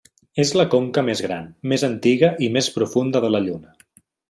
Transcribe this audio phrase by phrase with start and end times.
[0.43, 3.79] És la conca més gran, més antiga i més profunda de la Lluna.